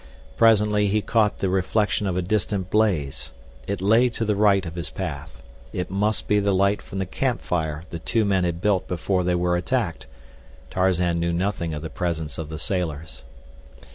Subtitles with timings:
[0.35, 3.31] Presently he caught the reflection of a distant blaze.
[3.67, 5.43] It lay to the right of his path.
[5.73, 9.23] It must be the light from the camp fire the two men had built before
[9.23, 13.21] they were attacked—Tarzan knew nothing of the presence of the sailors.